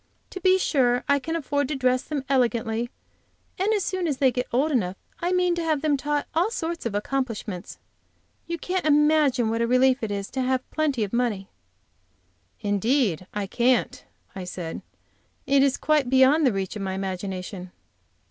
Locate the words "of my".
16.75-16.93